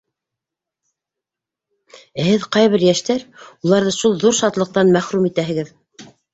Ә 2.23 2.25
һеҙ, 2.29 2.49
ҡайһы 2.57 2.73
бер 2.77 2.87
йәштәр, 2.87 3.29
уларҙы 3.53 3.95
шул 4.01 4.19
ҙур 4.27 4.39
шатлыҡтан 4.43 4.99
мәхрүм 4.99 5.33
итәһегеҙ. 5.33 5.75